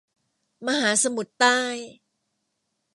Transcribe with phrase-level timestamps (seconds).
[0.67, 1.59] มหาสมุทรใต้